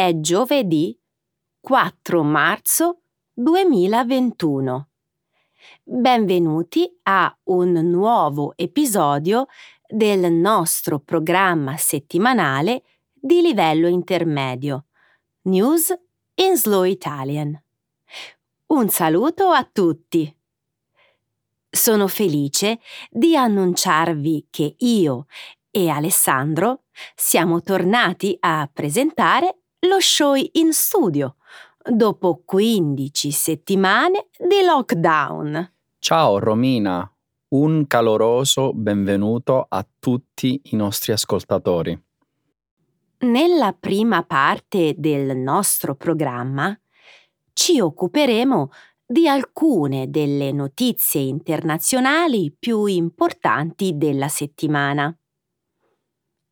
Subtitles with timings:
[0.00, 0.96] È giovedì
[1.58, 3.00] 4 marzo
[3.32, 4.88] 2021.
[5.82, 9.46] Benvenuti a un nuovo episodio
[9.88, 14.84] del nostro programma settimanale di livello intermedio,
[15.46, 15.92] News
[16.34, 17.60] in Slow Italian.
[18.66, 20.32] Un saluto a tutti!
[21.68, 22.78] Sono felice
[23.10, 25.26] di annunciarvi che io
[25.72, 26.84] e Alessandro
[27.16, 31.36] siamo tornati a presentare lo show in studio
[31.88, 35.72] dopo 15 settimane di lockdown.
[36.00, 37.10] Ciao Romina,
[37.50, 42.00] un caloroso benvenuto a tutti i nostri ascoltatori.
[43.20, 46.76] Nella prima parte del nostro programma
[47.52, 48.70] ci occuperemo
[49.06, 55.16] di alcune delle notizie internazionali più importanti della settimana.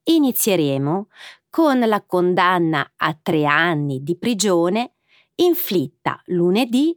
[0.09, 1.09] Inizieremo
[1.57, 4.97] con la condanna a tre anni di prigione
[5.37, 6.95] inflitta lunedì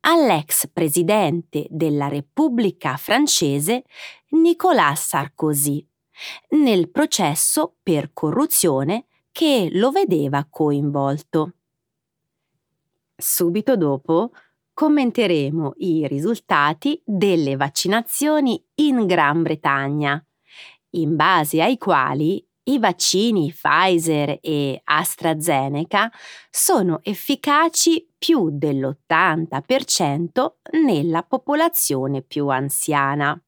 [0.00, 3.84] all'ex presidente della Repubblica francese
[4.32, 5.82] Nicolas Sarkozy
[6.50, 11.54] nel processo per corruzione che lo vedeva coinvolto.
[13.16, 14.32] Subito dopo
[14.74, 20.22] commenteremo i risultati delle vaccinazioni in Gran Bretagna,
[20.90, 26.10] in base ai quali i vaccini Pfizer e AstraZeneca
[26.50, 33.40] sono efficaci più dell'80% nella popolazione più anziana.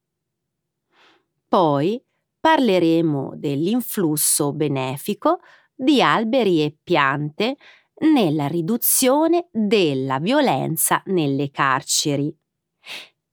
[1.48, 2.00] Poi
[2.39, 5.41] parleremo dell'influsso benefico
[5.74, 7.56] di alberi e piante
[8.12, 12.38] nella riduzione della violenza nelle carceri.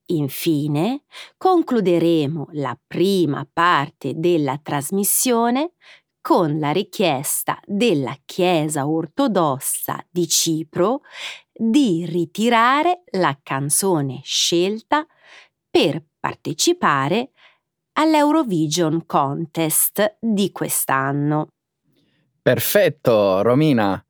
[0.08, 1.04] Infine,
[1.38, 5.74] concluderemo la prima parte della trasmissione
[6.22, 11.02] con la richiesta della Chiesa ortodossa di Cipro
[11.52, 15.06] di ritirare la canzone scelta
[15.70, 17.32] per partecipare
[17.94, 21.48] all'Eurovision Contest di quest'anno.
[22.42, 24.04] Perfetto, Romina.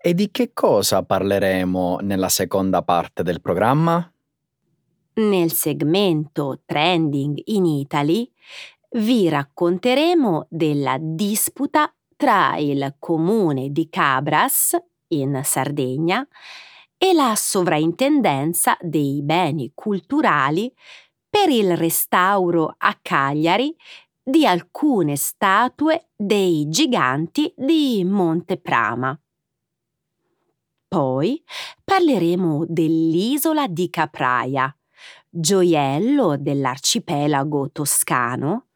[0.00, 4.10] E di che cosa parleremo nella seconda parte del programma?
[5.18, 8.30] Nel segmento Trending in Italy
[8.90, 14.76] vi racconteremo della disputa tra il comune di Cabras,
[15.08, 16.24] in Sardegna,
[16.96, 20.72] e la sovrintendenza dei beni culturali
[21.28, 23.74] per il restauro a Cagliari
[24.22, 29.20] di alcune statue dei giganti di Monte Prama.
[30.86, 31.42] Poi
[31.82, 34.72] parleremo dell'isola di Capraia,
[35.28, 38.68] gioiello dell'arcipelago toscano,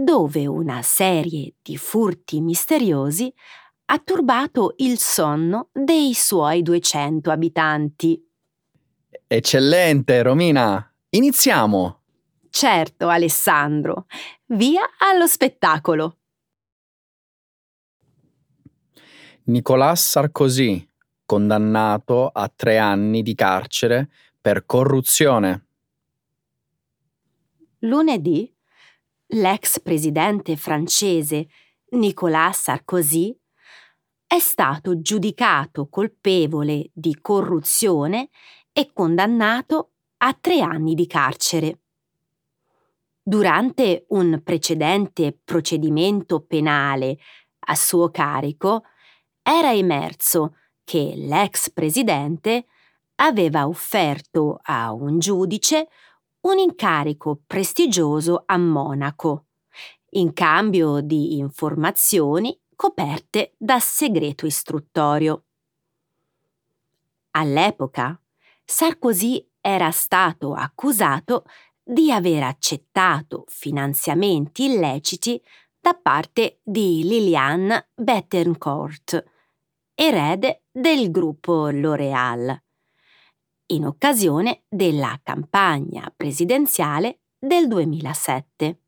[0.00, 3.32] dove una serie di furti misteriosi
[3.86, 8.30] ha turbato il sonno dei suoi 200 abitanti.
[9.26, 10.94] Eccellente, Romina!
[11.10, 12.00] Iniziamo!
[12.48, 14.06] Certo, Alessandro.
[14.46, 16.18] Via allo spettacolo.
[19.44, 20.86] Nicolas Sarkozy,
[21.24, 24.10] condannato a tre anni di carcere
[24.40, 25.71] per corruzione.
[27.84, 28.48] Lunedì,
[29.28, 31.48] l'ex presidente francese
[31.90, 33.36] Nicolas Sarkozy
[34.24, 38.28] è stato giudicato colpevole di corruzione
[38.72, 41.80] e condannato a tre anni di carcere.
[43.20, 47.18] Durante un precedente procedimento penale
[47.66, 48.84] a suo carico
[49.42, 52.66] era emerso che l'ex presidente
[53.16, 55.88] aveva offerto a un giudice
[56.42, 59.46] un incarico prestigioso a Monaco,
[60.10, 65.44] in cambio di informazioni coperte da segreto istruttorio.
[67.32, 68.20] All'epoca,
[68.64, 71.44] Sarkozy era stato accusato
[71.82, 75.40] di aver accettato finanziamenti illeciti
[75.80, 79.24] da parte di Liliane Bettencourt,
[79.94, 82.60] erede del gruppo L'Oréal,
[83.72, 88.80] in occasione della campagna presidenziale del 2007.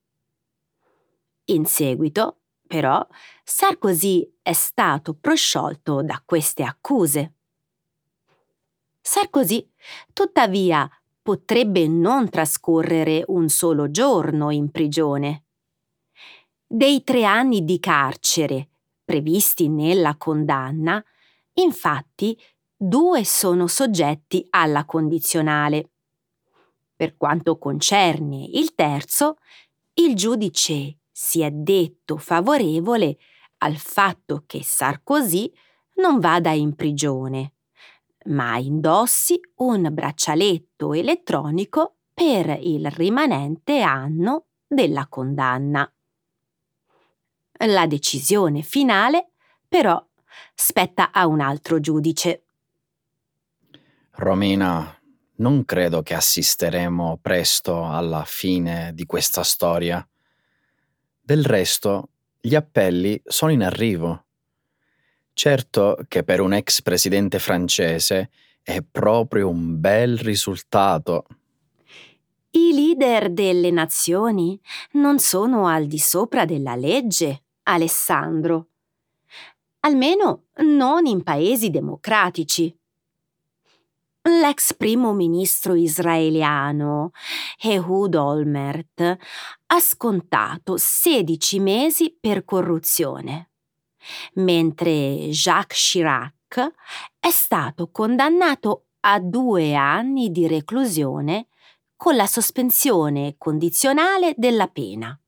[1.47, 3.07] In seguito, però,
[3.43, 7.33] Sarkozy è stato prosciolto da queste accuse.
[9.01, 9.71] Sarkozy,
[10.13, 10.89] tuttavia,
[11.23, 15.45] potrebbe non trascorrere un solo giorno in prigione.
[16.67, 18.69] Dei tre anni di carcere
[19.05, 21.03] previsti nella condanna,
[21.55, 22.39] infatti
[22.87, 25.91] due sono soggetti alla condizionale.
[26.95, 29.37] Per quanto concerne il terzo,
[29.95, 33.17] il giudice si è detto favorevole
[33.59, 35.51] al fatto che Sarkozy
[35.95, 37.55] non vada in prigione,
[38.27, 45.91] ma indossi un braccialetto elettronico per il rimanente anno della condanna.
[47.67, 49.31] La decisione finale,
[49.67, 50.05] però,
[50.55, 52.44] spetta a un altro giudice.
[54.17, 54.97] Romina,
[55.37, 60.07] non credo che assisteremo presto alla fine di questa storia.
[61.21, 64.27] Del resto, gli appelli sono in arrivo.
[65.33, 68.31] Certo che per un ex presidente francese
[68.63, 71.25] è proprio un bel risultato.
[72.51, 74.61] I leader delle nazioni
[74.93, 78.69] non sono al di sopra della legge, Alessandro.
[79.81, 82.73] Almeno non in paesi democratici.
[84.27, 87.11] L'ex primo ministro israeliano
[87.61, 89.19] Ehud Olmert
[89.67, 93.51] ha scontato 16 mesi per corruzione,
[94.37, 96.73] mentre Jacques Chirac
[97.21, 101.49] è stato condannato a due anni di reclusione
[101.95, 105.21] con la sospensione condizionale della pena.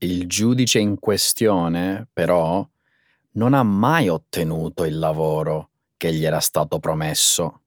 [0.00, 2.66] Il giudice in questione, però,
[3.32, 7.59] non ha mai ottenuto il lavoro che gli era stato promesso.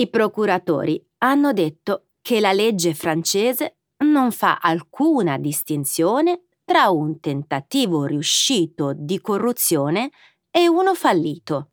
[0.00, 8.06] I procuratori hanno detto che la legge francese non fa alcuna distinzione tra un tentativo
[8.06, 10.10] riuscito di corruzione
[10.50, 11.68] e uno fallito.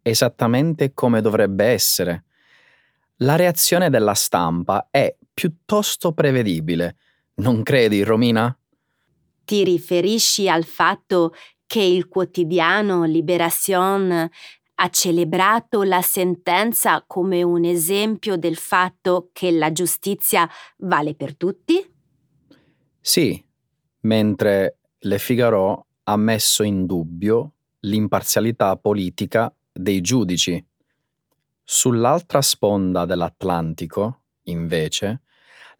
[0.00, 2.24] Esattamente come dovrebbe essere.
[3.16, 6.96] La reazione della stampa è piuttosto prevedibile,
[7.34, 8.58] non credi, Romina?
[9.44, 11.34] Ti riferisci al fatto
[11.66, 14.28] che il quotidiano Libération
[14.82, 20.48] ha celebrato la sentenza come un esempio del fatto che la giustizia
[20.78, 21.86] vale per tutti?
[22.98, 23.42] Sì,
[24.00, 30.64] mentre Le Figaro ha messo in dubbio l'imparzialità politica dei giudici.
[31.62, 35.20] Sull'altra sponda dell'Atlantico, invece,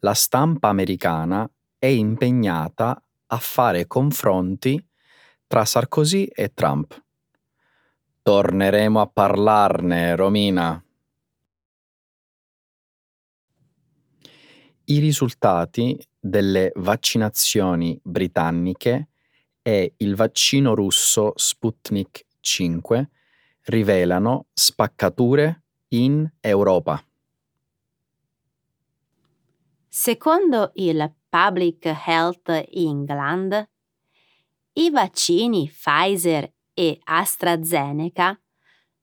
[0.00, 4.82] la stampa americana è impegnata a fare confronti
[5.46, 7.02] tra Sarkozy e Trump.
[8.22, 10.84] Torneremo a parlarne, Romina.
[14.84, 19.08] I risultati delle vaccinazioni britanniche
[19.62, 23.10] e il vaccino russo Sputnik 5
[23.64, 27.02] rivelano spaccature in Europa.
[29.88, 33.68] Secondo il Public Health England,
[34.74, 38.40] i vaccini Pfizer e AstraZeneca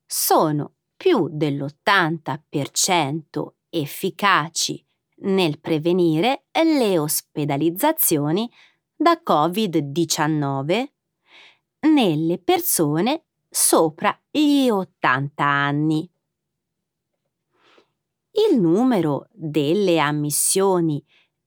[0.04, 4.84] sono più dell'80% efficaci
[5.18, 8.50] nel prevenire le ospedalizzazioni
[8.96, 10.86] da Covid-19
[11.92, 16.10] nelle persone sopra gli 80 anni.
[18.50, 21.00] Il numero delle ammissioni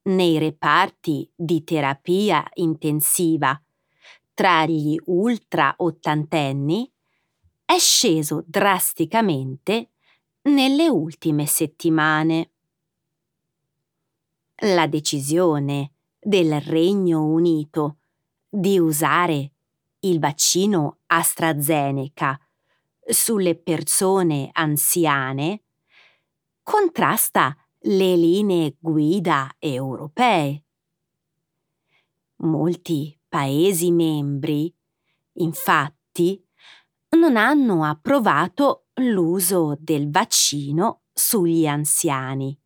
[0.03, 3.61] nei reparti di terapia intensiva
[4.41, 6.91] tra gli ultra ottantenni
[7.63, 9.91] è sceso drasticamente
[10.49, 12.49] nelle ultime settimane.
[14.63, 17.97] La decisione del Regno Unito
[18.49, 19.51] di usare
[19.99, 22.39] il vaccino AstraZeneca
[22.99, 25.65] sulle persone anziane
[26.63, 30.63] contrasta le linee guida europee.
[32.37, 34.75] Molti Paesi membri,
[35.35, 36.45] infatti,
[37.11, 42.59] non hanno approvato l'uso del vaccino sugli anziani,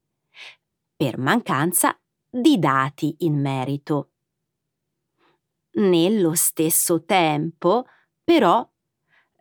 [0.95, 1.95] per mancanza
[2.27, 4.13] di dati in merito.
[5.73, 7.85] Nello stesso tempo,
[8.23, 8.67] però,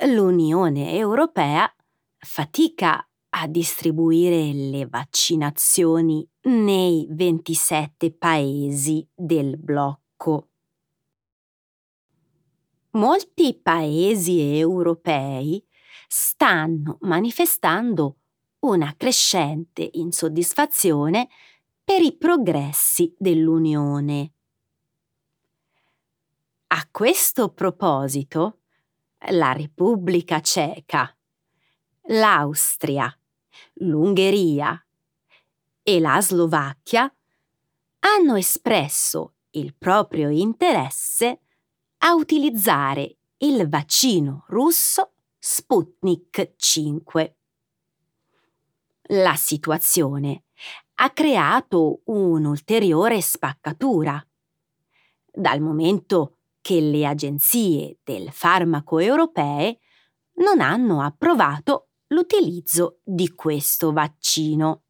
[0.04, 1.75] l'Unione Europea
[2.19, 10.49] fatica a distribuire le vaccinazioni nei 27 paesi del blocco.
[12.94, 15.60] Molti paesi europei
[16.06, 18.18] stanno manifestando
[18.60, 21.28] una crescente insoddisfazione
[21.82, 24.32] per i progressi dell'Unione.
[26.68, 28.60] A questo proposito,
[29.30, 31.12] la Repubblica Ceca,
[32.02, 33.12] l'Austria,
[33.74, 34.80] l'Ungheria
[35.82, 37.12] e la Slovacchia
[37.98, 41.40] hanno espresso il proprio interesse
[42.06, 47.37] a utilizzare il vaccino russo Sputnik 5.
[49.08, 50.44] La situazione
[50.96, 54.23] ha creato un'ulteriore spaccatura,
[55.32, 59.78] dal momento che le agenzie del farmaco europee
[60.34, 64.82] non hanno approvato l'utilizzo di questo vaccino.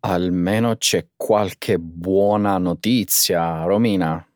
[0.00, 4.26] Almeno c'è qualche buona notizia, Romina.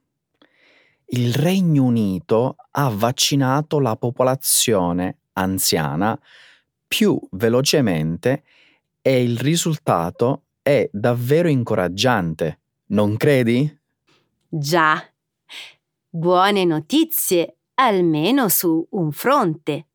[1.13, 6.17] Il Regno Unito ha vaccinato la popolazione anziana
[6.87, 8.45] più velocemente
[9.03, 13.77] e il risultato è davvero incoraggiante, non credi?
[14.49, 15.05] Già,
[16.09, 19.87] buone notizie almeno su un fronte.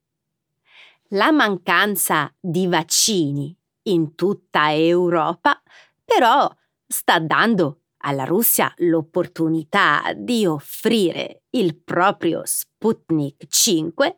[1.09, 5.63] La mancanza di vaccini in tutta Europa
[6.03, 6.53] però
[6.85, 14.15] sta dando alla Russia l'opportunità di offrire il proprio Sputnik 5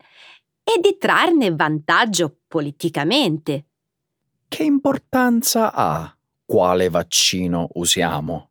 [0.63, 3.65] e di trarne vantaggio politicamente.
[4.47, 6.15] Che importanza ha
[6.45, 8.49] quale vaccino usiamo?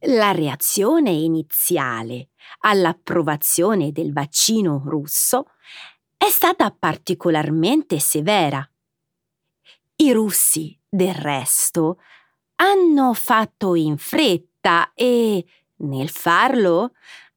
[0.00, 2.28] La reazione iniziale
[2.60, 5.46] all'approvazione del vaccino russo
[6.16, 8.68] è stata particolarmente severa.
[9.96, 11.98] I russi, del resto,
[12.56, 15.44] hanno fatto in fretta e,
[15.76, 16.92] nel farlo,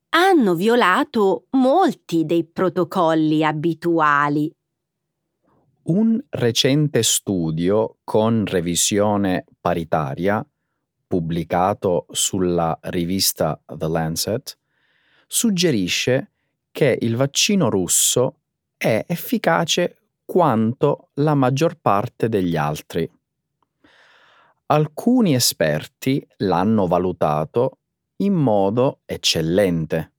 [0.10, 4.52] hanno violato molti dei protocolli abituali.
[5.84, 10.46] Un recente studio con revisione paritaria,
[11.08, 14.58] pubblicato sulla rivista The Lancet,
[15.28, 16.32] suggerisce
[16.72, 18.36] che il vaccino russo
[18.78, 23.10] è efficace quanto la maggior parte degli altri.
[24.72, 27.80] Alcuni esperti l'hanno valutato
[28.18, 30.14] in modo eccellente.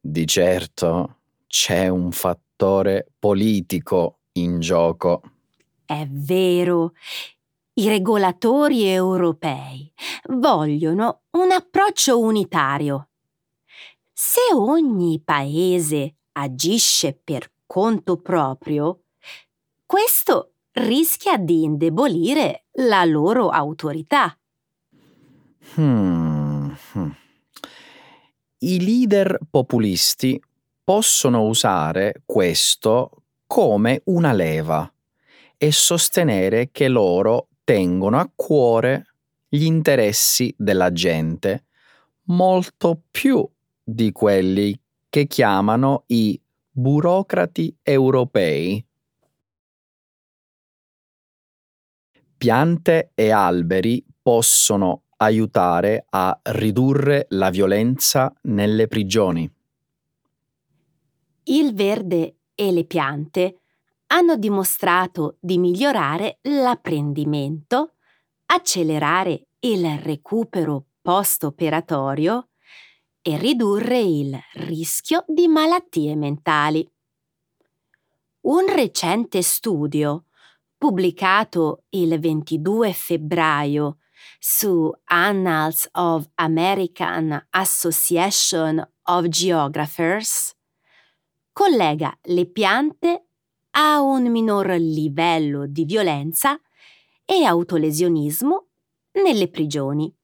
[0.00, 5.20] Di certo c'è un fattore politico in gioco.
[5.84, 6.94] È vero.
[7.74, 9.92] I regolatori europei
[10.30, 13.08] vogliono un approccio unitario.
[14.10, 19.02] Se ogni paese agisce per conto proprio,
[19.84, 24.36] questo rischia di indebolire la loro autorità.
[25.74, 26.70] Hmm.
[28.58, 30.40] I leader populisti
[30.82, 33.10] possono usare questo
[33.46, 34.90] come una leva
[35.56, 39.06] e sostenere che loro tengono a cuore
[39.48, 41.64] gli interessi della gente
[42.24, 43.46] molto più
[43.82, 44.78] di quelli
[45.08, 46.40] che chiamano i
[46.70, 48.84] burocrati europei.
[52.44, 59.50] Piante e alberi possono aiutare a ridurre la violenza nelle prigioni.
[61.44, 63.60] Il verde e le piante
[64.08, 67.94] hanno dimostrato di migliorare l'apprendimento,
[68.44, 72.48] accelerare il recupero post-operatorio
[73.22, 76.86] e ridurre il rischio di malattie mentali.
[78.42, 80.23] Un recente studio,
[80.84, 84.00] pubblicato il 22 febbraio
[84.38, 90.54] su Annals of American Association of Geographers,
[91.54, 93.28] collega le piante
[93.70, 96.60] a un minor livello di violenza
[97.24, 98.66] e autolesionismo
[99.12, 100.14] nelle prigioni.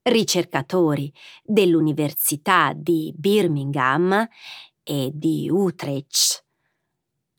[0.00, 1.12] Ricercatori
[1.44, 4.26] dell'Università di Birmingham
[4.82, 6.46] e di Utrecht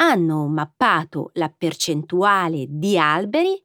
[0.01, 3.61] hanno mappato la percentuale di alberi,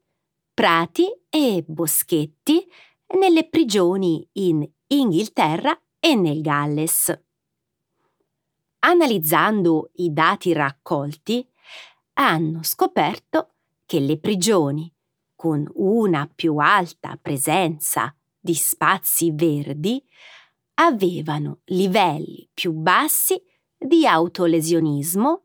[0.53, 2.67] prati e boschetti
[3.19, 7.23] nelle prigioni in Inghilterra e nel Galles.
[8.81, 11.49] Analizzando i dati raccolti,
[12.15, 13.55] hanno scoperto
[13.87, 14.93] che le prigioni
[15.35, 20.05] con una più alta presenza di spazi verdi
[20.75, 23.41] avevano livelli più bassi
[23.77, 25.45] di autolesionismo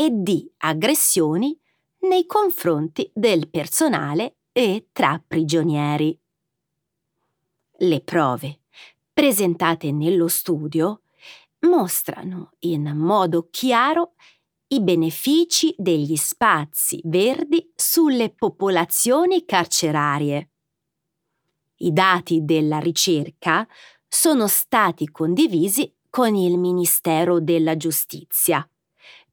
[0.00, 1.54] e di aggressioni
[2.08, 6.18] nei confronti del personale e tra prigionieri.
[7.80, 8.60] Le prove
[9.12, 11.02] presentate nello studio
[11.68, 14.14] mostrano in modo chiaro
[14.68, 20.50] i benefici degli spazi verdi sulle popolazioni carcerarie.
[21.80, 23.68] I dati della ricerca
[24.08, 28.66] sono stati condivisi con il Ministero della Giustizia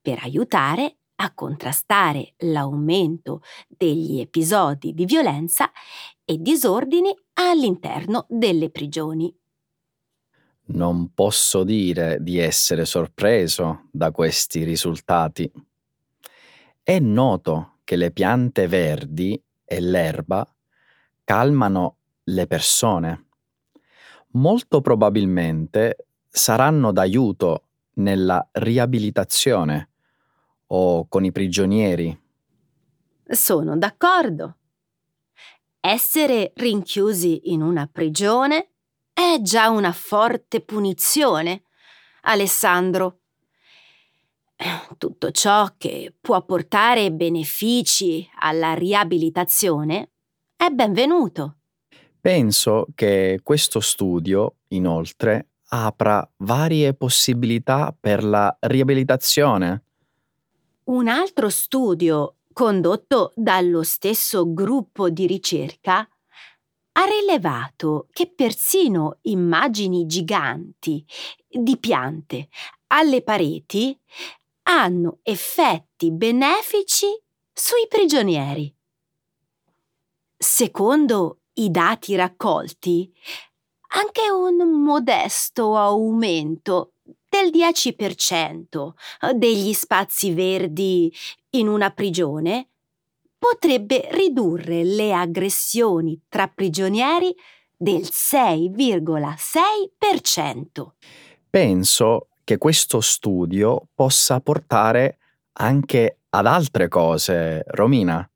[0.07, 5.69] per aiutare a contrastare l'aumento degli episodi di violenza
[6.23, 9.37] e disordini all'interno delle prigioni.
[10.67, 15.51] Non posso dire di essere sorpreso da questi risultati.
[16.81, 20.49] È noto che le piante verdi e l'erba
[21.25, 23.25] calmano le persone.
[24.37, 27.63] molto probabilmente saranno d'aiuto
[27.95, 29.89] nella riabilitazione
[30.67, 32.17] o con i prigionieri.
[33.27, 34.57] Sono d'accordo.
[35.79, 38.71] Essere rinchiusi in una prigione
[39.13, 41.63] è già una forte punizione,
[42.21, 43.19] Alessandro.
[44.97, 50.11] Tutto ciò che può portare benefici alla riabilitazione
[50.55, 51.57] è benvenuto.
[52.19, 59.83] Penso che questo studio, inoltre, apra varie possibilità per la riabilitazione.
[60.87, 71.05] Un altro studio condotto dallo stesso gruppo di ricerca ha rilevato che persino immagini giganti
[71.49, 72.47] di piante
[72.87, 73.99] alle pareti
[74.63, 77.07] hanno effetti benefici
[77.51, 78.73] sui prigionieri.
[80.37, 83.13] Secondo i dati raccolti,
[83.89, 86.93] anche un modesto aumento
[87.29, 88.93] del 10%
[89.35, 91.13] degli spazi verdi
[91.51, 92.69] in una prigione
[93.37, 97.33] potrebbe ridurre le aggressioni tra prigionieri
[97.75, 100.87] del 6,6%.
[101.49, 105.17] Penso che questo studio possa portare
[105.53, 108.29] anche ad altre cose, Romina.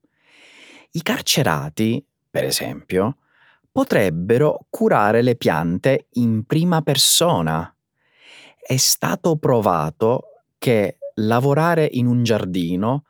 [0.92, 3.18] I carcerati, per esempio,
[3.72, 7.74] potrebbero curare le piante in prima persona.
[8.62, 13.06] È stato provato che lavorare in un giardino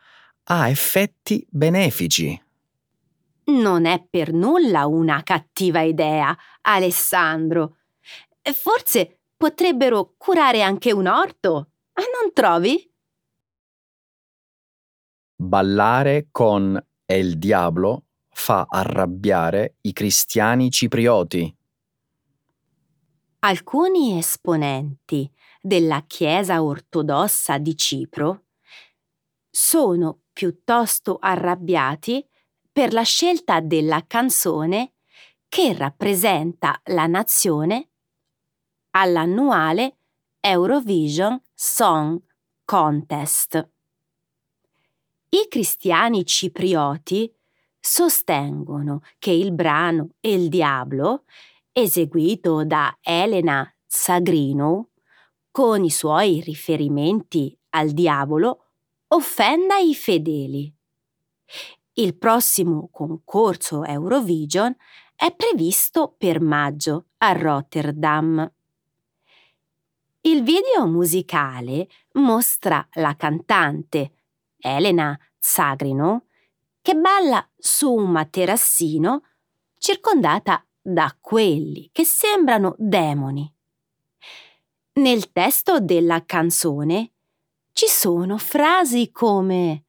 [0.45, 2.41] ha effetti benefici.
[3.43, 7.77] Non è per nulla una cattiva idea, Alessandro.
[8.41, 12.89] Forse potrebbero curare anche un orto, non trovi?
[15.35, 21.55] Ballare con El Diablo fa arrabbiare i cristiani ciprioti.
[23.39, 25.29] Alcuni esponenti
[25.61, 28.45] della Chiesa ortodossa di Cipro
[29.49, 32.27] sono piuttosto arrabbiati
[32.71, 34.93] per la scelta della canzone
[35.47, 37.89] che rappresenta la nazione
[38.91, 39.97] all'annuale
[40.39, 42.19] Eurovision Song
[42.65, 43.69] Contest.
[45.29, 47.31] I cristiani ciprioti
[47.79, 51.25] sostengono che il brano El Diablo,
[51.71, 54.90] eseguito da Elena Sagrino,
[55.51, 58.69] con i suoi riferimenti al diavolo,
[59.07, 60.73] offenda i fedeli.
[61.93, 64.73] Il prossimo concorso Eurovision
[65.13, 68.49] è previsto per maggio a Rotterdam.
[70.21, 74.13] Il video musicale mostra la cantante
[74.57, 76.27] Elena Zagrino
[76.81, 79.23] che balla su un materassino
[79.77, 83.53] circondata da quelli che sembrano demoni.
[84.93, 87.13] Nel testo della canzone
[87.71, 89.85] ci sono frasi come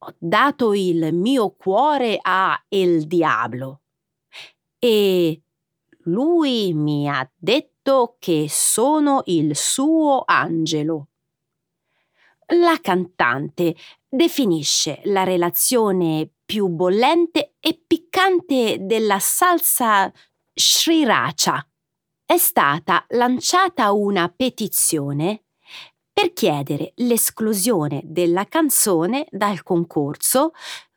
[0.00, 3.80] Ho dato il mio cuore a El Diablo
[4.78, 5.40] e
[6.02, 11.08] lui mi ha detto che sono il suo angelo.
[12.48, 13.74] La cantante
[14.06, 20.12] definisce la relazione più bollente e piccante della salsa
[20.52, 21.66] sriracha.
[22.34, 25.44] È stata lanciata una petizione
[26.12, 30.50] per chiedere l'esclusione della canzone dal concorso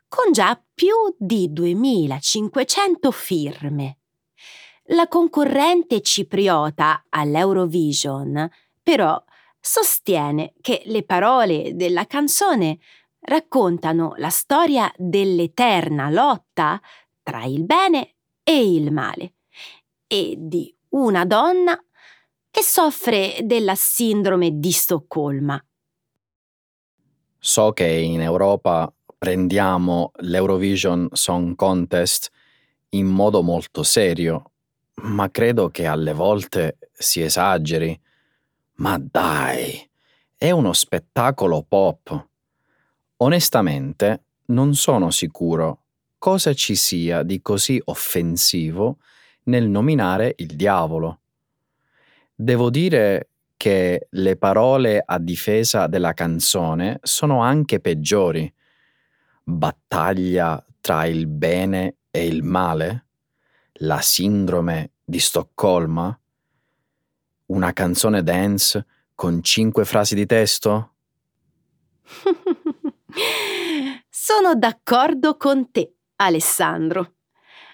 [0.07, 3.99] con già più di 2500 firme.
[4.85, 8.49] La concorrente cipriota all'Eurovision,
[8.81, 9.23] però,
[9.59, 12.79] sostiene che le parole della canzone
[13.19, 16.81] raccontano la storia dell'eterna lotta
[17.21, 19.33] tra il bene e il male
[20.07, 21.79] e di una donna
[22.49, 25.63] che soffre della sindrome di Stoccolma.
[27.37, 32.31] So che in Europa prendiamo l'Eurovision Song Contest
[32.89, 34.51] in modo molto serio,
[35.03, 37.99] ma credo che alle volte si esageri.
[38.77, 39.87] Ma dai,
[40.35, 42.27] è uno spettacolo pop.
[43.17, 45.83] Onestamente, non sono sicuro
[46.17, 48.97] cosa ci sia di così offensivo
[49.47, 51.19] nel nominare il diavolo.
[52.33, 58.53] Devo dire che le parole a difesa della canzone sono anche peggiori.
[59.43, 63.05] Battaglia tra il bene e il male?
[63.79, 66.17] La sindrome di Stoccolma?
[67.47, 70.93] Una canzone dance con cinque frasi di testo?
[74.09, 77.13] Sono d'accordo con te, Alessandro.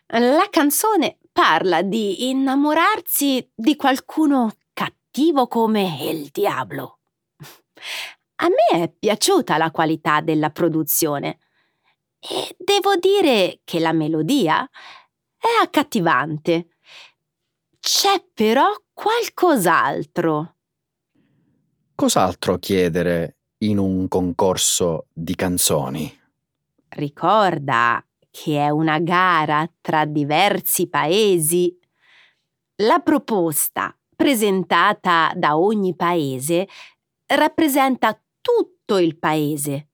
[0.08, 7.00] La canzone parla di innamorarsi di qualcuno cattivo come il diavolo.
[8.36, 11.40] A me è piaciuta la qualità della produzione
[12.20, 14.64] e devo dire che la melodia
[15.38, 16.78] è accattivante.
[17.80, 20.56] C'è però qualcos'altro.
[21.96, 26.22] Cos'altro chiedere in un concorso di canzoni?
[26.90, 31.80] Ricorda che è una gara tra diversi paesi.
[32.78, 36.68] La proposta presentata da ogni paese
[37.28, 39.90] rappresenta tutto il paese.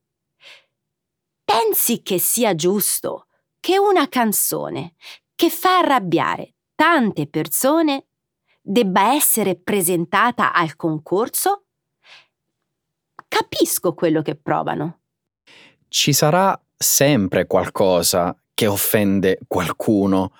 [1.43, 3.27] Pensi che sia giusto
[3.59, 4.93] che una canzone
[5.35, 8.05] che fa arrabbiare tante persone
[8.61, 11.65] debba essere presentata al concorso?
[13.27, 15.01] Capisco quello che provano.
[15.89, 20.31] Ci sarà sempre qualcosa che offende qualcuno.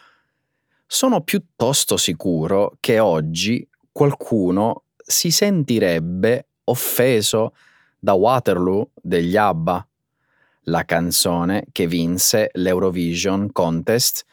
[0.87, 7.53] Sono piuttosto sicuro che oggi qualcuno si sentirebbe offeso
[7.99, 9.85] da Waterloo degli ABBA,
[10.63, 14.23] la canzone che vinse l'Eurovision Contest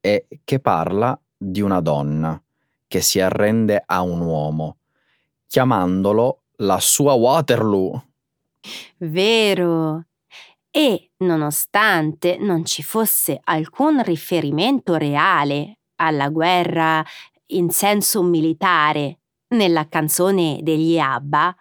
[0.00, 2.38] e che parla di una donna
[2.94, 4.76] che si arrende a un uomo,
[5.48, 8.04] chiamandolo la sua Waterloo.
[8.98, 10.04] Vero.
[10.70, 17.04] E nonostante non ci fosse alcun riferimento reale alla guerra
[17.46, 21.56] in senso militare nella canzone degli ABBA,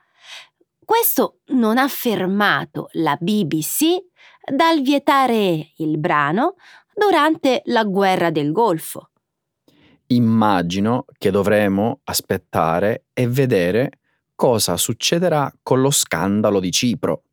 [0.85, 3.95] questo non ha fermato la BBC
[4.53, 6.57] dal vietare il brano
[6.93, 9.07] durante la guerra del Golfo.
[10.07, 13.99] Immagino che dovremo aspettare e vedere
[14.35, 17.23] cosa succederà con lo scandalo di Cipro.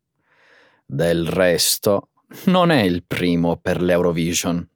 [0.85, 2.09] Del resto,
[2.45, 4.67] non è il primo per l'Eurovision.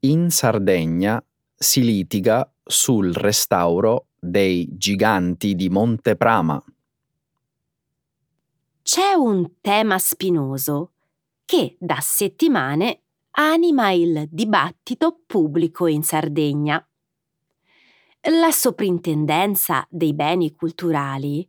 [0.00, 1.22] In Sardegna
[1.54, 6.62] si litiga sul restauro dei giganti di Monte Prama.
[8.82, 10.92] C'è un tema spinoso
[11.44, 16.84] che da settimane anima il dibattito pubblico in Sardegna.
[18.30, 21.46] La Soprintendenza dei beni culturali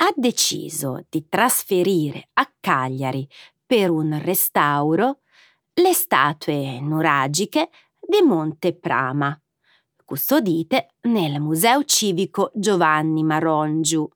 [0.00, 3.28] ha deciso di trasferire a Cagliari
[3.64, 5.20] per un restauro
[5.74, 9.38] le statue nuragiche di Monte Prama,
[10.04, 14.08] custodite nel Museo Civico Giovanni Marongiu.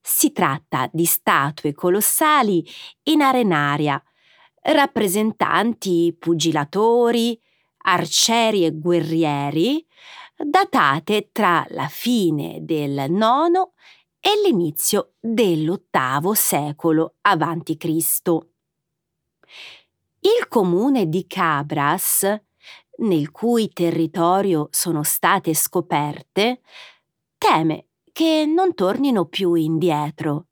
[0.00, 2.64] Si tratta di statue colossali
[3.04, 4.00] in arenaria,
[4.72, 7.38] rappresentanti pugilatori,
[7.86, 9.86] arcieri e guerrieri,
[10.36, 13.70] datate tra la fine del IX
[14.20, 18.22] e l'inizio dell'VIII secolo a.C.
[20.20, 22.42] Il comune di Cabras,
[22.96, 26.62] nel cui territorio sono state scoperte,
[27.36, 30.46] teme che non tornino più indietro.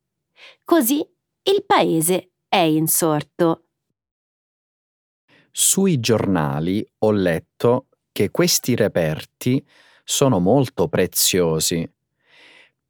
[0.65, 3.69] Così il paese è insorto.
[5.55, 9.63] Sui giornali ho letto che questi reperti
[10.03, 11.87] sono molto preziosi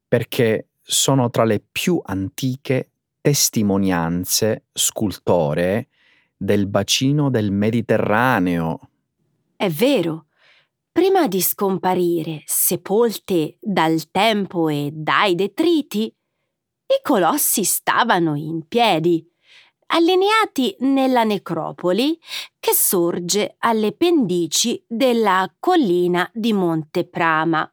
[0.06, 5.88] perché sono tra le più antiche testimonianze scultoree
[6.36, 8.78] del bacino del Mediterraneo.
[9.56, 10.26] È vero.
[10.92, 19.26] Prima di scomparire, sepolte dal tempo e dai detriti, i colossi stavano in piedi
[19.94, 22.18] allineati nella necropoli
[22.58, 27.70] che sorge alle pendici della collina di Monte Prama,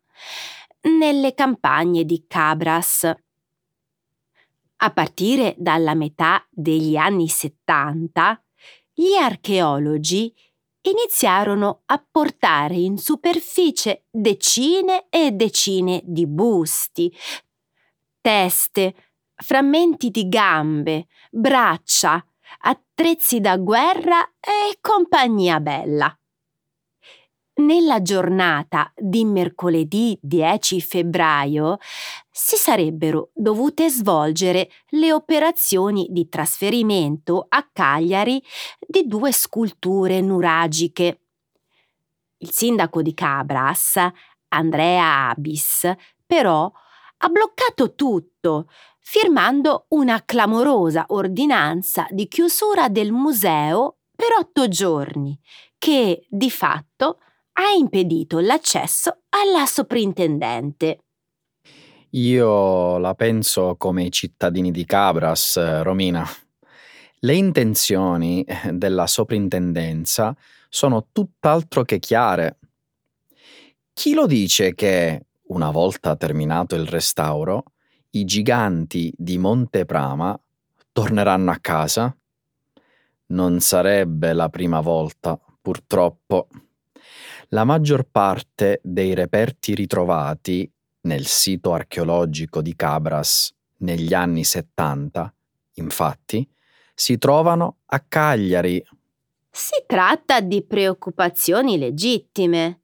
[0.81, 3.09] nelle campagne di Cabras.
[4.81, 8.43] A partire dalla metà degli anni 70,
[8.93, 10.33] gli archeologi
[10.81, 17.13] iniziarono a portare in superficie decine e decine di busti,
[18.21, 19.08] teste,
[19.41, 22.23] frammenti di gambe, braccia,
[22.61, 26.13] attrezzi da guerra e compagnia bella.
[27.59, 31.77] Nella giornata di mercoledì 10 febbraio
[32.31, 38.41] si sarebbero dovute svolgere le operazioni di trasferimento a Cagliari
[38.79, 41.21] di due sculture nuragiche.
[42.37, 43.99] Il sindaco di Cabras,
[44.49, 45.91] Andrea Abis,
[46.25, 46.71] però
[47.21, 48.69] ha bloccato tutto,
[49.11, 55.35] firmando una clamorosa ordinanza di chiusura del museo per otto giorni,
[55.79, 57.17] che di fatto
[57.53, 60.99] ha impedito l'accesso alla soprintendente.
[62.11, 66.23] Io la penso come i cittadini di Cabras, Romina.
[67.21, 70.35] Le intenzioni della soprintendenza
[70.69, 72.59] sono tutt'altro che chiare.
[73.91, 77.63] Chi lo dice che, una volta terminato il restauro,
[78.11, 80.39] i giganti di Monte Prama
[80.91, 82.15] torneranno a casa?
[83.27, 86.47] Non sarebbe la prima volta, purtroppo.
[87.49, 95.33] La maggior parte dei reperti ritrovati nel sito archeologico di Cabras negli anni 70,
[95.75, 96.47] infatti,
[96.93, 98.83] si trovano a Cagliari.
[99.49, 102.81] Si tratta di preoccupazioni legittime.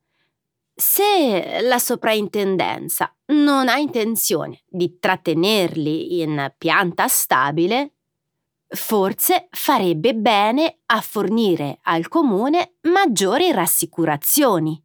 [0.78, 7.94] Se la soprintendenza non ha intenzione di trattenerli in pianta stabile,
[8.68, 14.84] forse farebbe bene a fornire al comune maggiori rassicurazioni.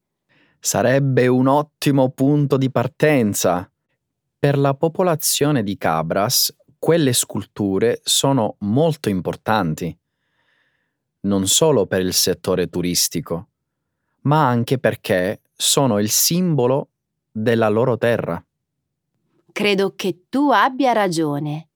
[0.61, 3.69] Sarebbe un ottimo punto di partenza.
[4.39, 9.99] Per la popolazione di Cabras, quelle sculture sono molto importanti,
[11.23, 13.49] non solo per il settore turistico,
[14.23, 16.89] ma anche perché sono il simbolo
[17.31, 18.43] della loro terra.
[19.53, 21.69] Credo che tu abbia ragione.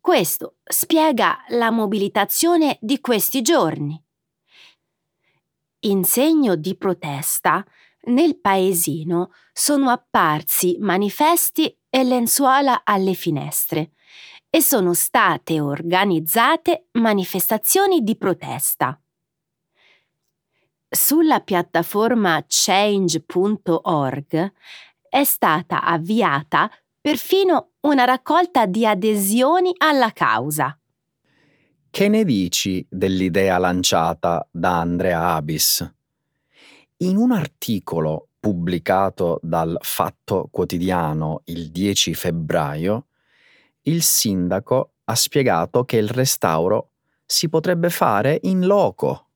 [0.00, 4.02] Questo spiega la mobilitazione di questi giorni.
[5.80, 7.62] In segno di protesta,
[8.04, 13.92] nel paesino sono apparsi manifesti e lenzuola alle finestre
[14.48, 18.98] e sono state organizzate manifestazioni di protesta.
[20.90, 24.52] Sulla piattaforma change.org
[25.06, 30.78] è stata avviata perfino una raccolta di adesioni alla causa.
[31.90, 35.92] Che ne dici dell'idea lanciata da Andrea Abis?
[36.98, 43.08] In un articolo pubblicato dal Fatto Quotidiano il 10 febbraio,
[43.82, 46.92] il sindaco ha spiegato che il restauro
[47.26, 49.27] si potrebbe fare in loco.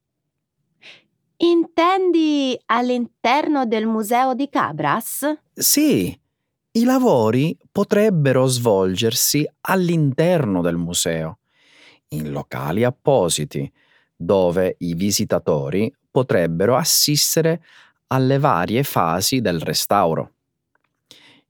[1.45, 5.27] Intendi all'interno del museo di Cabras?
[5.53, 6.17] Sì,
[6.71, 11.39] i lavori potrebbero svolgersi all'interno del museo,
[12.11, 13.69] in locali appositi,
[14.15, 17.65] dove i visitatori potrebbero assistere
[18.07, 20.35] alle varie fasi del restauro.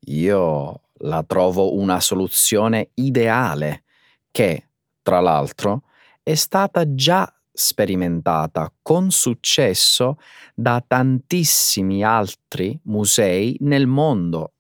[0.07, 3.83] Io la trovo una soluzione ideale
[4.31, 4.68] che,
[5.02, 5.83] tra l'altro,
[6.22, 10.19] è stata già sperimentata con successo
[10.55, 14.55] da tantissimi altri musei nel mondo.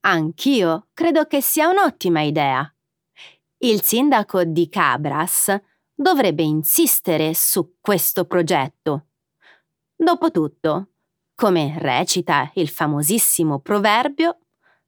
[0.00, 2.72] Anch'io credo che sia un'ottima idea.
[3.58, 5.54] Il sindaco di Cabras
[5.92, 9.06] dovrebbe insistere su questo progetto.
[9.96, 10.90] Dopotutto,
[11.34, 14.38] come recita il famosissimo proverbio,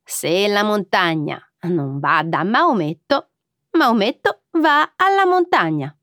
[0.04, 3.30] se la montagna non va da Maometto,
[3.70, 5.97] Maometto va alla montagna.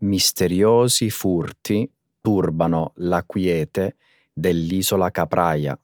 [0.00, 3.96] Misteriosi furti turbano la quiete
[4.32, 5.76] dell'isola Capraia.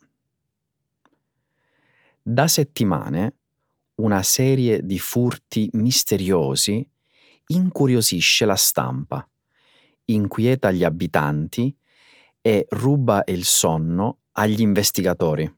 [2.23, 3.35] Da settimane
[3.97, 6.89] una serie di furti misteriosi
[7.47, 9.29] incuriosisce la stampa,
[10.05, 11.77] inquieta gli abitanti
[12.41, 15.53] e ruba il sonno agli investigatori.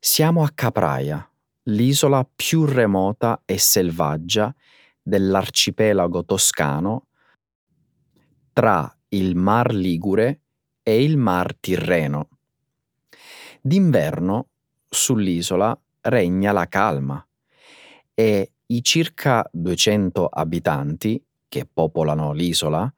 [0.00, 1.30] Siamo a Capraia,
[1.64, 4.52] l'isola più remota e selvaggia
[5.04, 7.06] dell'arcipelago toscano
[8.54, 10.40] tra il Mar Ligure
[10.82, 12.28] e il Mar Tirreno.
[13.60, 14.48] D'inverno
[14.88, 17.24] sull'isola regna la calma
[18.14, 22.92] e i circa 200 abitanti che popolano l'isola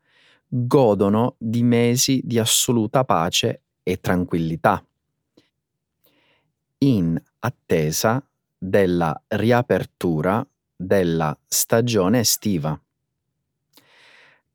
[0.48, 4.84] godono di mesi di assoluta pace e tranquillità,
[6.78, 8.24] in attesa
[8.56, 12.80] della riapertura della stagione estiva.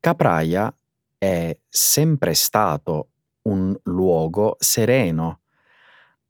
[0.00, 0.74] Capraia
[1.18, 3.08] è sempre stato
[3.42, 5.42] un luogo sereno,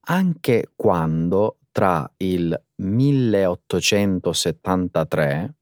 [0.07, 5.55] anche quando tra il 1873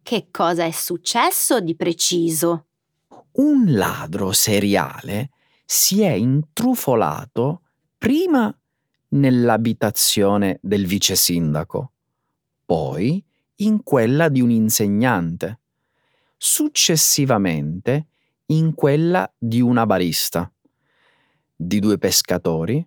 [0.03, 2.67] Che cosa è successo di preciso?
[3.33, 5.31] Un ladro seriale
[5.65, 7.63] si è intrufolato
[7.97, 8.55] prima
[9.11, 11.93] nell'abitazione del vice sindaco,
[12.65, 13.25] poi
[13.57, 15.61] in quella di un insegnante,
[16.37, 18.09] successivamente
[18.47, 20.53] in quella di una barista,
[21.55, 22.87] di due pescatori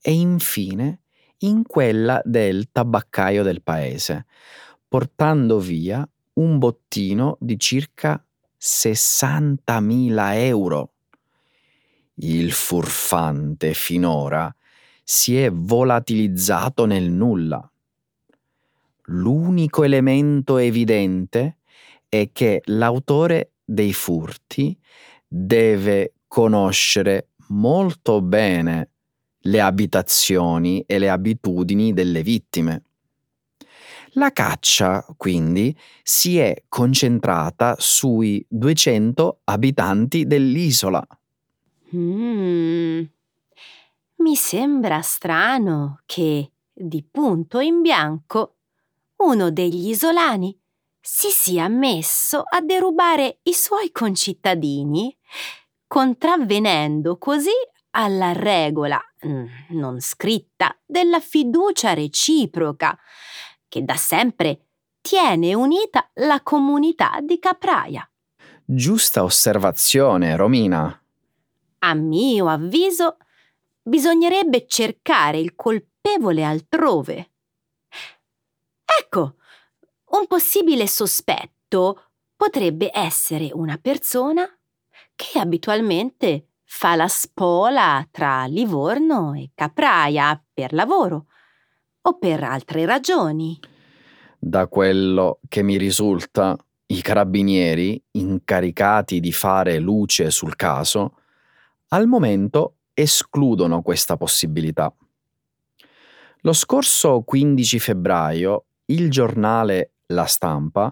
[0.00, 1.02] e infine
[1.38, 4.26] in quella del tabaccaio del paese,
[4.88, 8.22] portando via un bottino di circa
[8.60, 10.92] 60.000 euro.
[12.14, 14.54] Il furfante finora
[15.02, 17.68] si è volatilizzato nel nulla.
[19.04, 21.58] L'unico elemento evidente
[22.08, 24.78] è che l'autore dei furti
[25.26, 28.90] deve conoscere molto bene
[29.44, 32.82] le abitazioni e le abitudini delle vittime.
[34.14, 41.06] La caccia, quindi, si è concentrata sui 200 abitanti dell'isola.
[41.94, 43.02] Mm.
[44.16, 48.56] Mi sembra strano che, di punto in bianco,
[49.18, 50.58] uno degli isolani
[51.00, 55.16] si sia messo a derubare i suoi concittadini,
[55.90, 57.50] contravvenendo così
[57.90, 62.96] alla regola mm, non scritta della fiducia reciproca
[63.66, 64.66] che da sempre
[65.00, 68.08] tiene unita la comunità di Capraia.
[68.64, 70.96] Giusta osservazione, Romina.
[71.80, 73.16] A mio avviso,
[73.82, 77.32] bisognerebbe cercare il colpevole altrove.
[78.84, 79.34] Ecco,
[80.10, 84.48] un possibile sospetto potrebbe essere una persona
[85.20, 91.26] che abitualmente fa la spola tra Livorno e Capraia per lavoro
[92.00, 93.60] o per altre ragioni.
[94.38, 96.56] Da quello che mi risulta,
[96.86, 101.18] i carabinieri, incaricati di fare luce sul caso,
[101.88, 104.90] al momento escludono questa possibilità.
[106.40, 110.90] Lo scorso 15 febbraio il giornale La Stampa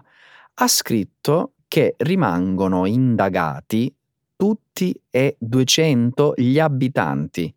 [0.53, 3.91] ha scritto che rimangono indagati
[4.39, 7.53] tutti e 200 gli abitanti,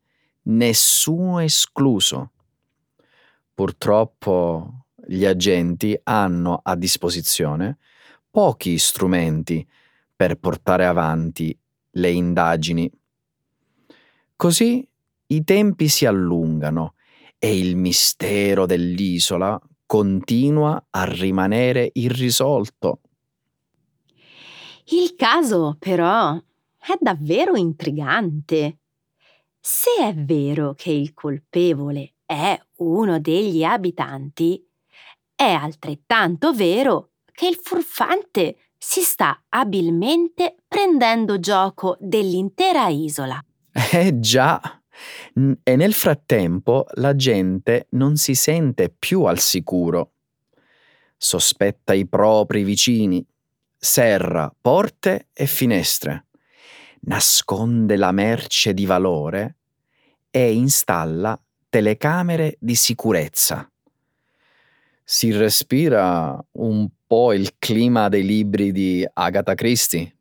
[0.47, 2.33] nessuno escluso.
[3.55, 7.79] Purtroppo gli agenti hanno a disposizione
[8.29, 9.65] pochi strumenti
[10.17, 11.57] per portare avanti
[11.93, 12.91] le indagini.
[14.35, 14.85] Così
[15.27, 16.95] i tempi si allungano
[17.39, 23.03] e il mistero dell'isola continua a rimanere irrisolto.
[24.87, 26.37] Il caso, però,
[26.85, 28.79] è davvero intrigante.
[29.61, 34.67] Se è vero che il colpevole è uno degli abitanti,
[35.35, 43.43] è altrettanto vero che il furfante si sta abilmente prendendo gioco dell'intera isola.
[43.93, 44.61] Eh già.
[45.63, 50.13] E nel frattempo la gente non si sente più al sicuro.
[51.17, 53.25] Sospetta i propri vicini,
[53.77, 56.27] serra porte e finestre,
[57.05, 59.57] nasconde la merce di valore
[60.31, 63.71] e installa telecamere di sicurezza.
[65.05, 70.17] Si respira un po' il clima dei libri di Agatha Christie.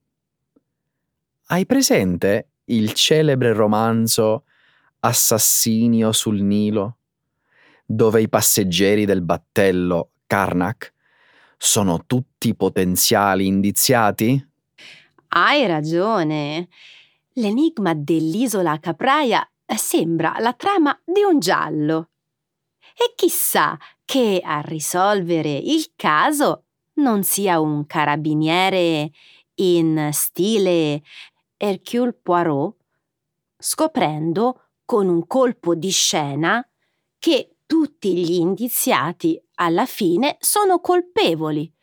[1.48, 4.46] Hai presente il celebre romanzo
[5.00, 6.98] Assassinio sul Nilo,
[7.86, 10.94] dove i passeggeri del battello Karnak
[11.58, 14.51] sono tutti potenziali indiziati?
[15.34, 16.68] Hai ragione.
[17.36, 22.10] L'enigma dell'isola Capraia sembra la trama di un giallo.
[22.94, 29.12] E chissà che a risolvere il caso non sia un carabiniere
[29.56, 31.02] in stile
[31.56, 32.76] Hercule Poirot,
[33.58, 36.62] scoprendo con un colpo di scena
[37.18, 41.74] che tutti gli indiziati alla fine sono colpevoli,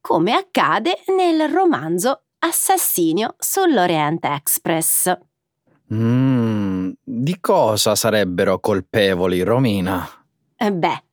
[0.00, 5.16] come accade nel romanzo Assassinio sull'Orient Express.
[5.94, 10.08] Mm, di cosa sarebbero colpevoli, Romina?
[10.56, 11.04] Eh beh,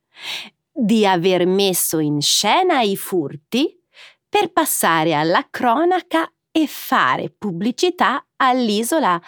[0.72, 3.80] di aver messo in scena i furti
[4.28, 9.20] per passare alla cronaca e fare pubblicità all'isola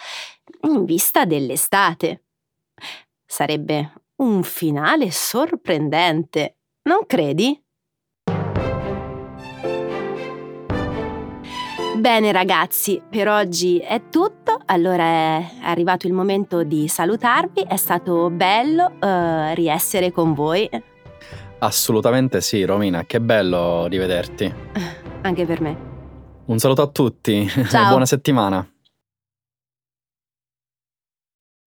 [0.63, 2.25] in vista dell'estate.
[3.25, 7.62] Sarebbe un finale sorprendente, non credi?
[12.03, 18.29] Bene ragazzi, per oggi è tutto, allora è arrivato il momento di salutarvi, è stato
[18.29, 20.69] bello uh, riessere con voi.
[21.59, 24.53] Assolutamente sì, Romina, che bello rivederti.
[25.23, 25.77] Anche per me.
[26.47, 27.87] Un saluto a tutti Ciao.
[27.87, 28.72] buona settimana.